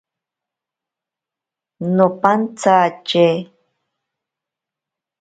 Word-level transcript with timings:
Nopantsatye. 1.95 3.27